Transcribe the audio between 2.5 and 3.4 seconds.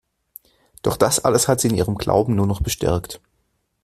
bestärkt.